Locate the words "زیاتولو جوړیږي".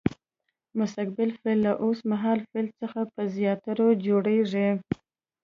3.35-4.69